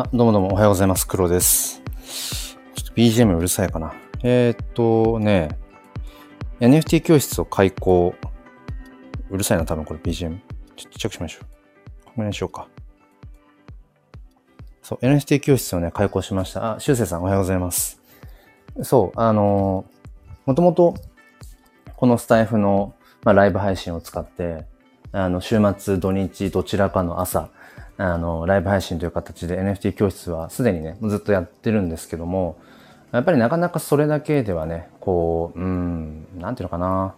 [0.00, 1.08] あ、どうもどうもおはようございます。
[1.08, 1.82] 黒です。
[2.76, 3.94] ちょっと BGM うるさいかな。
[4.22, 5.58] えー、っとね、
[6.60, 8.14] NFT 教室を開講。
[9.28, 10.38] うるさいな、多分これ BGM。
[10.76, 11.46] ちょっとチェックしましょう。
[12.04, 12.68] ここにしようか。
[14.84, 16.76] そう、NFT 教室をね、開講しました。
[16.76, 18.00] あ、しゅうせいさんおはようございます。
[18.84, 19.84] そう、あの
[20.46, 20.94] もともと、
[21.96, 22.94] このスタイフの、
[23.24, 24.64] まあ、ライブ配信を使って、
[25.10, 27.50] あの、週末、土日、どちらかの朝、
[27.98, 32.58] あの、ライブ配信という形で NFT 教室はすでにね、ずっとやってるんですけども、
[33.10, 37.14] やっぱりなかなかそれだけではね、こう、うん、なんていうのかな。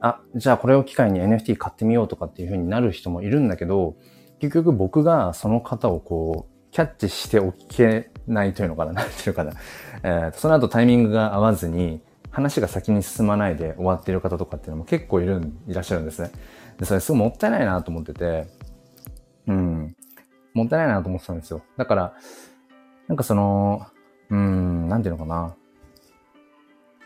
[0.00, 3.94] あ、じゃあこれを機会に NFT 買ってみようとかっていう風になる人もいるんだけど、
[4.40, 9.52] 結局僕がその方をこう、キャッチしておけないというのかな、なんていうかな。
[10.02, 12.00] えー、その後タイミングが合わずに、
[12.30, 16.30] 話が先に進まないで終わっている方とかっていうのも結構いるん、いらっしゃるんですね。
[16.78, 18.46] で、それすごいもったいないなと思ってて、
[19.46, 19.96] うん。
[20.58, 21.62] もったいないなと思ってたんですよ。
[21.76, 22.14] だから、
[23.06, 23.86] なんかその、
[24.30, 25.54] うん、なんていうのかな。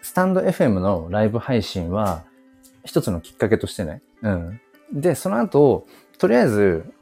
[0.03, 2.25] スタンド FM のライブ配信は、
[2.85, 4.03] 一つのきっかけとしてね。
[4.23, 4.61] うん。
[4.93, 5.87] で、その後、
[6.19, 6.93] とりあえず、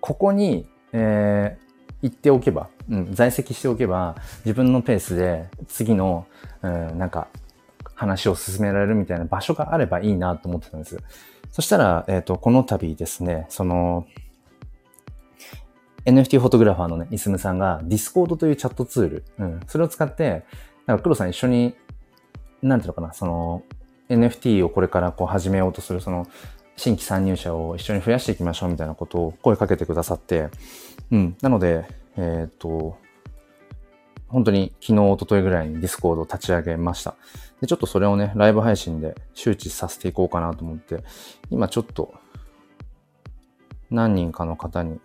[0.00, 1.68] ここに、えー、
[2.02, 6.26] 行っておけば、うん、在籍しておけば、自分のペースで次の、
[6.62, 7.28] うん、なんか、
[7.94, 10.98] 話を進められるみたいな場所があればいいなと思ってたんです。
[11.50, 14.06] そしたら、えっ、ー、と、この度ですね、その、
[16.08, 20.44] NFT フォトグラファーのね、イスムさんが Discord というチャットツール、うん、それを使って、
[20.86, 21.74] なんか黒さん一緒に、
[22.62, 23.62] なんていうのかな、その、
[24.08, 26.26] NFT をこれからこう始めようとする、その、
[26.76, 30.48] 新規参入者を一緒に増やしていきましょうみたいなことを声かけてくださって、
[31.10, 31.36] うん。
[31.42, 32.96] なので、えっ、と、
[34.28, 37.16] 本当に昨日、一昨日ぐらいに Discord を立ち上げました。
[37.60, 41.04] で、ちょっとそれをね、ライブ配信で周知させていこうかなと思って、
[41.50, 42.14] 今ちょっと、
[43.90, 45.00] 何人かの方に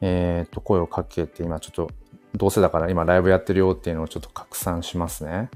[0.00, 1.90] えっ、と、声をかけて、今ちょっと、
[2.34, 5.50] どうせだから今ライブやってるよっていうのをちょっと拡散しますね。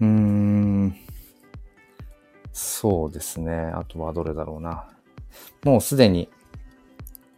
[0.00, 0.96] うーん。
[2.52, 3.52] そうですね。
[3.74, 4.88] あとはどれだろうな。
[5.64, 6.28] もうすでに、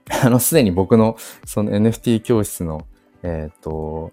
[0.25, 2.87] あの、すでに僕のその NFT 教室の、
[3.23, 4.13] えっ、ー、と、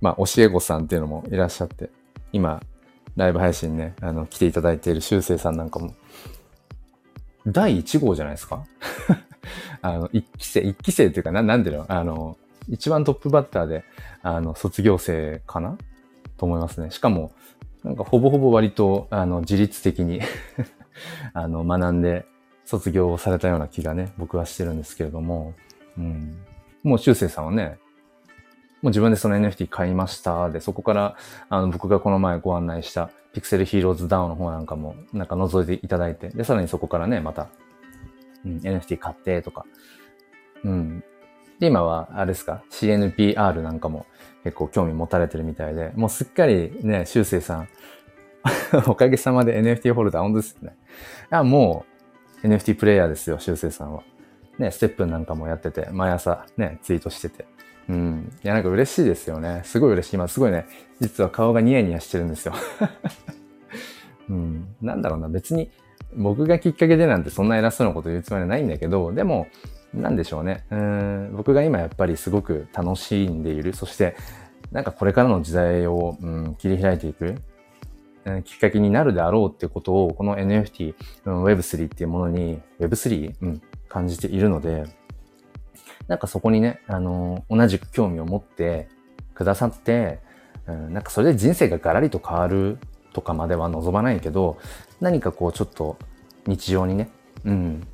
[0.00, 1.90] まあ、教え子さんっていうのもいらっしゃって、
[2.32, 2.60] 今、
[3.16, 5.94] ライブ配信ね、あの、来ていただいている修正さんなんかも、
[7.46, 8.64] 第1号じゃないですか？
[9.84, 12.38] あの、一期生、一期生っていうかな、なんていうあの、
[12.70, 13.84] 一番トップバッターで、
[14.22, 15.76] あの、卒業生かな？
[16.38, 16.90] と思いますね。
[16.90, 17.32] しかも、
[17.84, 20.22] なんかほぼほぼ割と、あの、自律的に
[21.34, 22.24] あの、学んで
[22.64, 25.52] 卒業されたような気がね、僕はしてるんですけれども、
[25.98, 26.38] うん。
[26.82, 27.76] もう修正さんはね、
[28.80, 31.16] もう自分でその NFT 買いましたで、そこから、
[31.50, 37.48] あの、僕がこの前ご案内したピクセルヒーローズダウンの方なんかも、なんか覗いていただいて、で、さらにそこからね、また
[38.44, 39.66] うん、NFT 買ってとか。
[40.64, 41.04] うん。
[41.58, 44.06] で、今は、あれですか、CNPR なんかも
[44.42, 47.68] 結構興味持たれてるみたいで、もうすっかりね、修正さん、
[48.86, 50.76] おかげさまで NFT ホルダー、本当ですよね。
[51.32, 51.84] いや、も
[52.42, 54.02] う NFT プレイヤーですよ、修正さんは。
[54.58, 57.46] ね、ステップなんかもやってて、毎朝ね、ツイートしてて。
[57.88, 58.32] うん。
[58.42, 59.62] いや、なんか嬉しいですよね。
[59.64, 60.16] すごい嬉しい。
[60.16, 60.66] 今、すごいね、
[61.00, 62.54] 実は顔がニヤニヤしてるんですよ。
[64.28, 64.74] うん。
[64.80, 65.70] なんだろうな、別に、
[66.16, 69.48] 僕がきっかけでなんてそんな偉そうなこと言うつもりはないんだけど、でも、
[69.92, 70.64] なんでしょうね。
[70.70, 73.74] うん僕が今やっぱりすごく楽しんでいる。
[73.74, 74.16] そして、
[74.72, 77.36] なんかこれからの時代を、うん、切り開いていく、
[78.24, 80.94] うん、きっかけになるであろうってことを、この NFT、
[81.26, 84.84] うん、Web3 っていうものに、Web3、うん、感じているので、
[86.08, 88.88] なんかそこにね、あの同じく興味を持って
[89.34, 90.20] くださって、
[90.66, 92.78] うん、なんかそれで人生がガラリと変わる
[93.14, 94.58] とかまでは望まないけど、
[95.00, 95.96] 何かこうちょっと
[96.46, 97.10] 日常にね、
[97.44, 97.86] うん、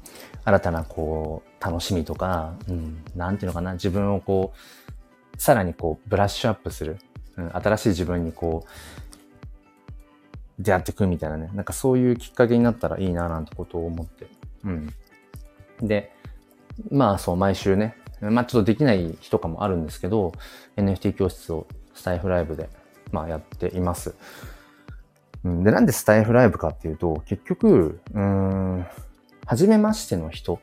[0.44, 6.98] 新たなこう楽しみとか、うん、なんていうのかな、自分をこう、さらにこうブラッシュアップする、
[7.36, 14.26] うん、新しい自分にこう、出会ってくみたいなね、なんかそういうきっかけになったらいいななんてことを思って、
[14.64, 14.94] うん。
[15.80, 16.12] で、
[16.90, 20.32] まあそう、毎週ね、まあちょっとできない日とかもあるんですけど、
[20.76, 22.68] NFT 教室をスタイフライブで、
[23.12, 24.14] まあやっています。
[25.44, 28.86] で、なんでスタイフライブかっていうと、結局、うん、
[29.46, 30.60] 初めましての人。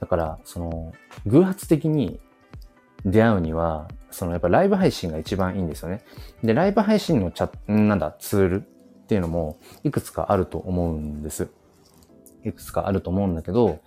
[0.00, 0.92] だから、その、
[1.26, 2.20] 偶発的に
[3.04, 6.02] 出会うには、そのやっぱライブ配信が一番いいんですよね。
[6.42, 11.48] で、ライブ配信のチャなんだ、ツールっていうのもいくつかあると思うんです。
[12.44, 13.80] いくつかあると思うんだけど、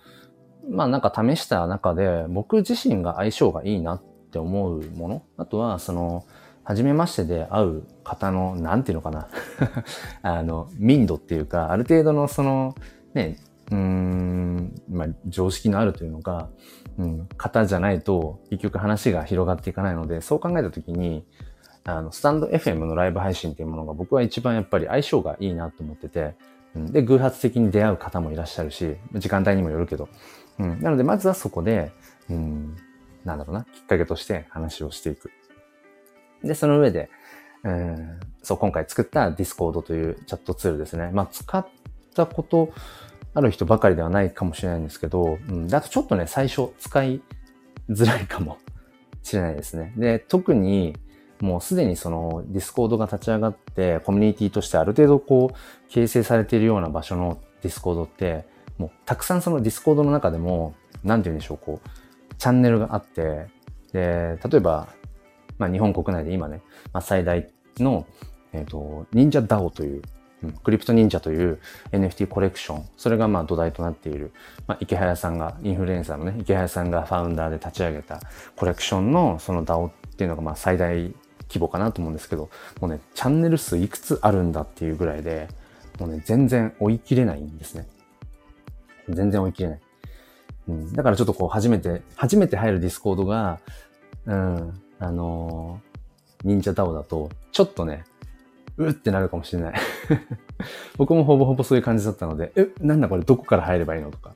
[0.68, 5.22] まあなんか試した中で僕自身が相性がいいなって思うもの。
[5.36, 6.24] あとはその、
[6.64, 9.28] 初めましてで会う方の、なんていうのかな
[10.22, 12.74] あの、民度っていうか、ある程度のその、
[13.14, 13.38] ね、
[13.70, 16.48] うん、まあ、常識のあるというのか、
[16.98, 21.24] うん、方じゃないと、結局話が広がっていかないので、そう考えたときに、
[21.84, 26.34] あの、スタンド FM のライブ配信っていうものが僕は一番やっぱり相性がいいなと思ってて、
[26.74, 30.08] うん、で、偶発的に出会う方もいらっしゃるし、時間帯にもよるけど、
[30.58, 31.92] うん、なので、まずはそこで、
[32.28, 32.76] うん、
[33.24, 35.30] なんだろうな、きっかけとして話をしていく。
[36.44, 37.10] で、その上で、
[37.64, 41.10] うん、そう、今回作った Discord というチャットツールですね。
[41.12, 41.66] まあ、使っ
[42.14, 42.72] たこと
[43.34, 47.20] ある人ばかりではないかもしれないんですけど、うん、あとちょっとね、最初使い
[47.90, 48.58] づらいかも
[49.22, 49.92] しれないですね。
[49.96, 50.96] で、特に、
[51.40, 58.44] もうすでにその Discordが立ち上がってコミュニティとしてある程度こう形成されているような場所の Discordって
[58.76, 63.48] もうたくさんその Discordの中でも何て言うんでしょうこうチャンネルがあって
[63.92, 64.88] で例えば、
[65.60, 66.60] まあ、日本国内で今ね、
[66.92, 67.48] まあ、最大
[67.78, 68.06] の、
[68.52, 70.02] えっ、ー、と忍者 DAO という
[70.42, 71.58] うん、 CryptoNinja という
[71.92, 74.32] NFT コレクション、それがまあ土台となっている、
[74.66, 78.20] まあ、イケハヤさんが、インフルエンサーのね、イケハヤさんがファウンダーで立ち上げた
[78.56, 82.48] コレクションのその DAO っていうのがまあ最大規模かなと思うんですけど、
[82.80, 85.48] もうね、チャンネル数いくつあるんだっていうぐらいで、
[85.98, 87.86] もうね、全然追い切れないんですね。
[89.08, 89.80] 全然追い切れない。
[90.68, 93.60] うん、だからちょっとこう、初めて、初めて入る Discord が、
[94.24, 98.04] うん、あのー、忍者ダオだと、ちょっとね、
[98.76, 99.74] うってなるかもしれない
[100.96, 104.34] 僕もほぼほぼそういう感じだったので、え、なんだこれどこから入ればいいのとか。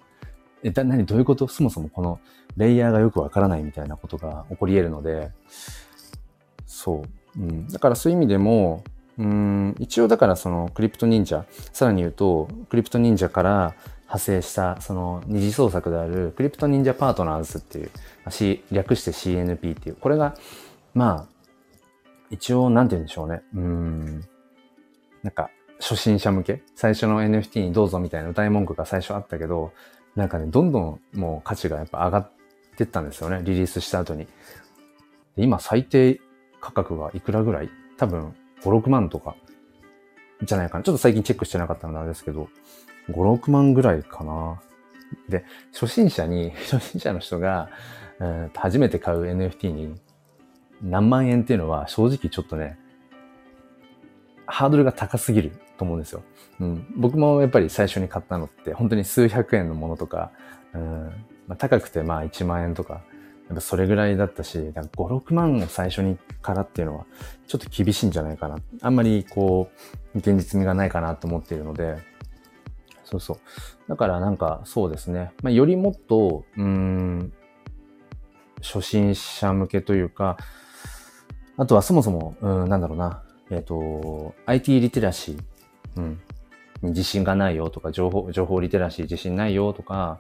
[0.62, 1.46] え、だ、何どういうこと？
[1.46, 2.18] そもそもこの
[2.56, 5.30] レイヤーがよくわからないみたいなことが起こり得るので、
[6.66, 7.02] そ
[7.36, 7.40] う。
[7.40, 7.68] うん。
[7.68, 8.82] だからそういう意味でも、
[9.18, 13.74] うん、一応だからそのクリプト忍者、さらに言うと、クリプト忍者から
[14.14, 17.90] 派生したその二次創作であるクリプト忍者パートナーズっていう、
[18.30, 20.36] C、略して CNP っていう、これが、
[20.94, 21.34] まあ、
[22.30, 23.42] 一応なんて言うんでしょうね。
[23.54, 24.24] うん、
[25.22, 25.50] なんか、
[25.80, 26.62] 初心者向け？
[26.76, 29.72] 最初の NFT にどうぞみたいな歌い文句が最初あったけど、
[30.14, 32.30] なんかね、どんどんもう価値がやっぱ上がっ
[32.76, 33.40] てったんですよね。
[33.42, 34.28] リリースした後に。
[35.36, 36.20] 今最低
[36.60, 37.70] 価格がいくらぐらい？
[37.98, 38.32] 多分
[38.62, 39.34] 5、6万とか
[40.42, 40.84] じゃないかな。
[40.84, 42.48] ちょっと最近チェックしてなかったのであれですけど、
[43.10, 44.60] 5、6万ぐらいかな。
[45.28, 47.68] で、初心者に、 初心者の人が、
[48.20, 50.00] えー、初めて買う NFT に
[50.82, 52.78] 何万円っていうのは正直ちょっとね、
[54.46, 56.22] ハードルが高すぎると思うんですよ。
[56.60, 60.30] うん、僕もやっぱり最初に買ったのって本当に数百円のものとか、
[60.72, 63.02] うんまあ、高くてまあ1万円とか、
[63.48, 67.06] やっぱそれぐらいだったし、5、6万を最初にからっていうのは
[67.46, 68.56] ちょっと厳しいんじゃないかな。
[68.80, 69.70] あんまりこ
[70.14, 71.96] う、現実味がないかなと思っているので、
[73.14, 73.38] そうそう。
[73.88, 75.32] だからなんかそうですね。
[75.42, 77.32] まあ、よりもっと、うん、
[78.62, 80.36] 初心者向けというか、
[81.56, 83.22] あとはそもそも、うん、なんだろうな。
[83.50, 85.38] えっ、ー、と、IT リテラシー、
[85.96, 86.20] うん、
[86.82, 90.18] に自信がないよとか、情報、情報リテラシー自信ないよとか、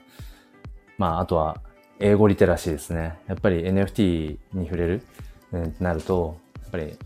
[0.98, 1.60] まあ、あとは、
[2.00, 3.18] 英語リテラシーですね。
[3.26, 5.02] やっぱり NFT に触れる、
[5.52, 6.98] うん、なると、やっぱり、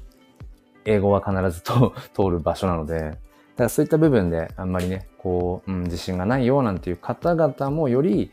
[0.85, 3.19] 英語は必ずと通る場所なので、
[3.59, 8.31] からそういった部分であんまりね、こう、うん、自信がないよなんていう方々もより、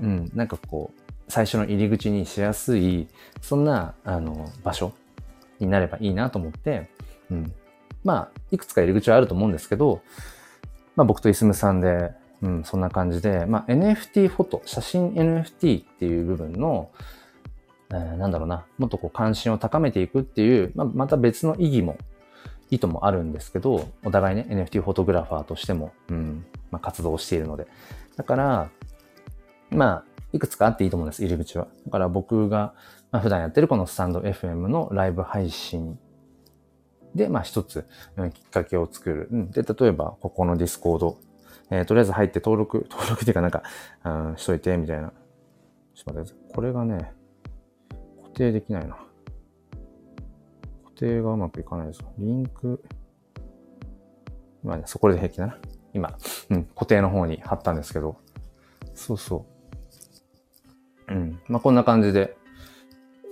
[0.00, 3.06] うん、なんかこう、最初の入り口にしやすい、
[3.40, 4.92] そんな、あの、場所
[5.60, 6.90] になればいいなと思って、
[7.30, 7.52] うん。
[8.02, 10.02] まあ、いくつか入り口はあると思うんですけど、
[10.96, 12.10] まあ僕とイスムさんで、
[12.42, 16.90] うん、そんな感じで、まあ NFT フォト、写真 NFT っていう部分の、
[17.90, 21.96] えー、なんだろうな、もっとこう関心を高めていくっていう、まあまた別の意義も、
[22.72, 27.66] 意図もあるんですけど、お互いね、NFT フォトグラファーとしても、うん、まあ活動しているので。
[28.16, 28.70] だから、
[29.70, 31.68] まあ、いくつかあっていいと思うんです、入り口は。
[31.84, 32.72] だから僕が、
[33.10, 35.98] まあ、普段やってるこのスタンド FM のライブ配信
[37.14, 37.86] で、まあ一つ、
[38.16, 39.28] うん、きっかけを作る。
[39.30, 41.18] うん、で、例えば、ここの Discord、
[41.70, 43.62] えー、とりあえず入って登録、 登録っていうかなんか、
[44.04, 45.12] うん、しといて、みたいな。
[45.94, 47.12] ちょっと待って、これがね、
[48.22, 48.96] 固定できないな。
[51.02, 52.80] 固定がうまくいかないですリンク、
[54.62, 55.58] まあね、そこで平気だな。
[55.92, 56.16] 今、
[56.50, 58.16] うん、固定の方に貼ったんですけど、
[58.94, 59.44] そうそ
[61.08, 61.12] う。
[61.12, 61.40] うん。
[61.48, 62.36] まあ、こんな感じで、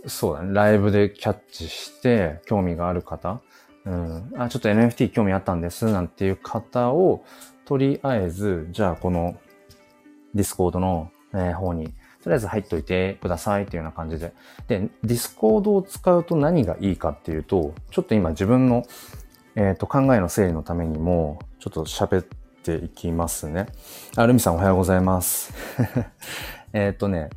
[0.07, 0.53] そうだね。
[0.53, 3.41] ライブでキャッチして、興味がある方、
[3.85, 7.25] うん、あ、ちょっと NFT 興味あったんです、なんていう方を、
[7.67, 9.37] とりあえず、じゃあこの
[10.35, 14.33] Discordの、え方に、とりあえず入っといてくださいっていうような感じで。
[14.69, 18.85] で、 Discordを使うと何がいいかっていうと、ちょっと今自分の、
[19.57, 22.27] えっ、ー、と考えの整理のためにも、ちょっと喋っ
[22.63, 23.67] ていきますね。
[24.17, 25.55] あ、ルミさんおはようございます。
[26.75, 27.31] えっとね、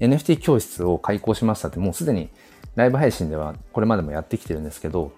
[0.00, 2.30] NFT 教室を開講しましたって、もうすでに
[2.74, 5.12] ライブ配信ではこれまでもやってきてるんですけど、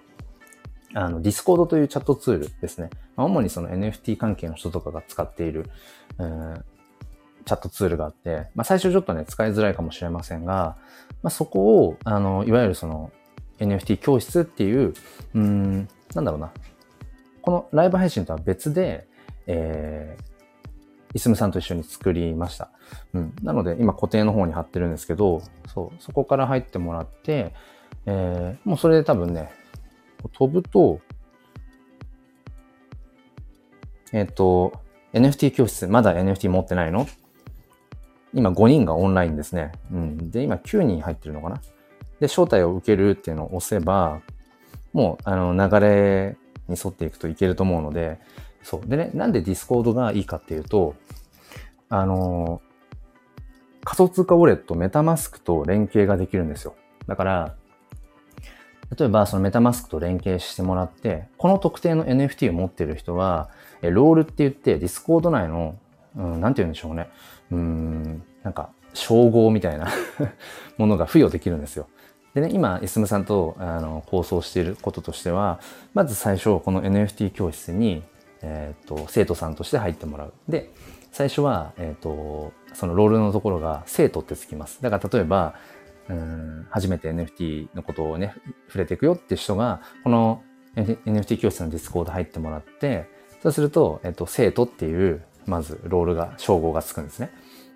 [0.93, 2.89] あの、Discord というチャットツールですね。
[3.15, 5.69] まあ、主にその NFT 関係の人とかが使っている、
[7.47, 10.75] チャットツールがあって、まあ、最初ちょっとね、使いづらいかもしれませんが、
[11.23, 13.11] まあ、そこを、あの、いわゆるその
[13.59, 14.93] NFT 教室っていう、
[15.33, 16.51] うん、なんだろうな。
[17.41, 19.07] このライブ配信とは別で、
[19.47, 22.69] えー、イスムさんと一緒に作りました。
[23.13, 23.33] うん。
[23.41, 27.53] なので、今固定の方に貼ってるんですけど、そう、そこから入ってもらって、
[28.05, 29.51] えー、もうそれで多分ね、
[30.33, 30.99] 飛ぶと、
[34.11, 34.81] えっ、ー、と、
[35.13, 37.07] NFT 教室、まだ NFT 持ってないの？
[38.33, 39.71] 今5人がオンラインですね。
[39.91, 40.31] うん。
[40.31, 41.61] で、今9人入ってるのかな
[42.19, 44.21] で、招待を受けるっていうのを押せば、
[44.93, 48.19] もう、あの、流れに沿っていくといけると思うので、
[48.63, 48.87] そう。
[48.87, 50.95] でね、なんで Discord がいいかっていうと、
[51.89, 52.61] あの、
[53.83, 56.75] 仮想通貨ウォレット、メタマスクと連携ができるんですよ。
[57.07, 57.55] だから、
[58.97, 63.49] 例えばそのメタマスクと連携してもらって、この特定の NFT を持ってる人は、
[63.81, 65.77] ロールって言って、 Discord 内の、
[66.17, 67.09] うん、なんて言うんでしょうね。
[67.51, 69.87] うん、なんか、称号みたいな
[70.77, 71.87] ものが付与できるんですよ。
[72.33, 75.59] でね、今、イスムさんとあの構想していることとしては、
[75.93, 78.03] まず最初、この NFT 教室に、
[78.41, 80.33] えっ、ー、と、生徒さんとして入ってもらう。
[80.47, 80.71] で、
[81.11, 84.81] 最初は、えっ、ー、と、そのロールのところが生徒ってつきます。
[84.81, 85.55] だから例えば、
[86.09, 88.33] うん初めて NFT のことをね、
[88.67, 90.43] 触れていくよって人が、この
[90.75, 93.09] NFT 教室の Discord 入ってもらって、
[93.41, 97.31] そうすると、えっと、生徒っていう、まずロールが、称号がつくんですね。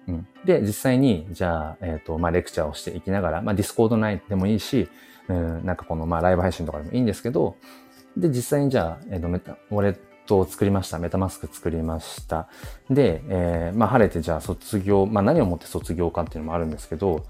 [0.08, 4.90] うん、で、実際に、じゃあ、えっ、と、まあ、レクチャーをしていきながら、まあ、 Discord内でもいいし、
[5.28, 7.56] うん、なんかこの、まあ、ライブ配信とかでもいいんですけど、
[8.18, 10.98] で、実際にじゃあ、えっ、と、メタ、ウォレットを作りました。
[10.98, 12.48] メタマスク作りました。
[12.90, 17.26] で、えー、まあ、晴れてじゃあ卒業、まあ、何をもって卒業かっていうのもあるんですけど、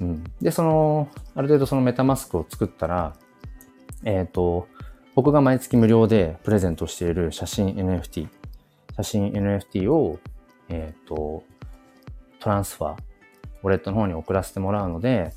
[0.00, 0.24] うん。
[0.40, 3.14] で、その、ある程度そのメタマスクを作ったら、
[4.04, 4.68] えっ、ー、と、
[5.14, 8.28] 僕が毎月無料でプレゼントしている写真 NFT、
[8.98, 10.18] 写真 NFT を、
[10.68, 11.44] えっ、ー、と、
[12.40, 12.98] トランスファー、
[13.62, 15.32] ウォレットの方に送らせてもらうので、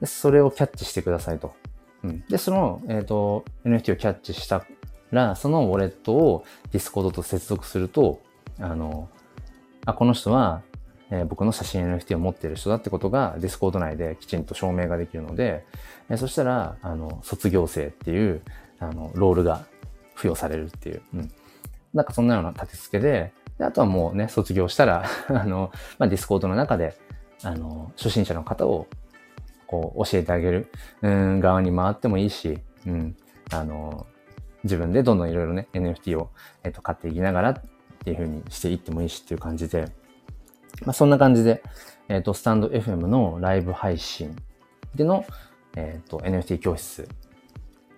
[0.00, 1.54] でそれをキャッチしてくださいと。
[2.02, 4.64] うん、で、その、えっ、ー、と、NFT をキャッチした
[5.10, 8.20] ら、そのウォレットを Discord と接続すると、
[8.58, 9.08] あの、
[9.84, 10.62] あ、この人は
[11.10, 15.64] えー、僕の写真 NFT を持っている人だってことが Discord 内できちんと証明ができるので、
[16.08, 18.42] えー、そしたら、あの、卒業生っていう、
[18.78, 19.64] あの、ロールが
[20.16, 21.32] 付与されるっていう、うん。
[21.94, 26.96] なんかそんなような立て付けで、であとはもうね、卒業したら あの、まあ、Discord の中で、
[27.42, 28.86] あの、初心者の方を、
[29.66, 30.70] こう、教えてあげる、
[31.02, 33.16] うん、側に回ってもいいし、うん、
[33.52, 34.06] あの、
[34.64, 36.30] 自分でどんどんいろいろね、NFT を、
[36.62, 37.62] えっと、買っていきながらっ
[38.04, 39.86] ていう風にしていってもいいしっていう感じで、
[40.84, 41.62] まあ、そんな感じで、
[42.08, 44.36] えっ、と、 stand.fm のライブ配信
[44.94, 45.24] での、
[45.76, 47.08] えっ、と、NFT 教室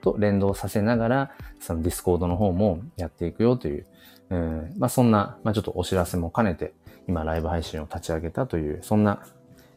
[0.02, 1.30] と連動させながら、
[1.60, 3.86] その Discord の方もやっていくよという、
[4.30, 6.74] うん、まあ、そんな、まあ、ちょっとお知らせも兼ねて、
[7.08, 9.22] 今ライブ配信を立ち上げたという、そんな、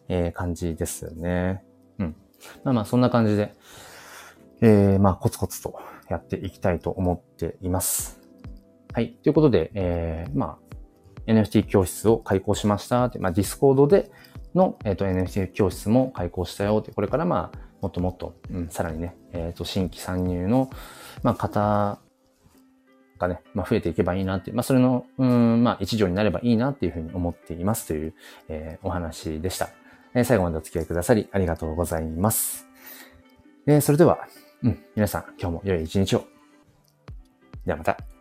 [0.10, 1.64] えー、感じですね。
[2.00, 2.16] うん。
[2.64, 3.54] まあまあ、そんな感じで、
[4.62, 5.80] えー、まあ、コツコツと
[6.10, 8.20] やっていきたいと思っています。
[8.94, 9.14] はい。
[9.24, 10.58] ということで、えー、ま
[11.28, 14.12] あ、NFT 教室を開講しましたって、まあ、 Discord で
[14.54, 20.70] の、えーと、NFT 教室も開講したよって、これからまあ、もっともっと、うん、さらにね、えっ、ー、と、新規参入の、
[21.24, 22.00] まあ、方
[23.18, 28.14] がね、まあ、増えていけばいいなっていう、まあ、それの、うん、まあ、一助になればいいなっていうふうに思っていますという、
[28.50, 29.70] えー、お話でした。
[30.14, 32.68] えー、最後までお付き合いくださりありがとうございます。
[33.68, 34.28] えー、それでは、
[34.64, 36.26] うん、皆さん、今日も良い一日を。
[37.66, 38.15] ではまた。